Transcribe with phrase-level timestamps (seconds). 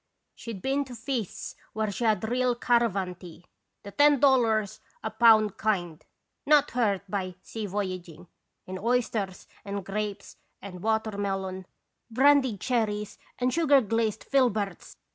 [0.33, 3.45] She 'd been to feasts where she had real caravan tea,
[3.83, 6.03] the ten dollars a pound kind,
[6.43, 8.25] not hurt by sea voyaging;
[8.65, 11.67] and oysters and grapes and water melon,
[12.09, 14.97] brandied cherries and sugar glazed filberts